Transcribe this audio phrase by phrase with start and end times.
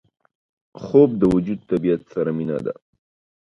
[0.83, 2.73] خوب د وجود طبیعت سره مینه ده